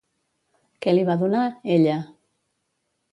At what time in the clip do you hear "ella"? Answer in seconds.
1.77-1.99